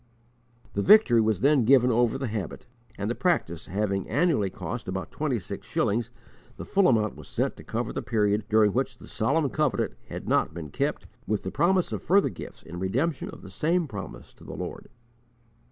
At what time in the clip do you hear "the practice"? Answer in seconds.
3.07-3.67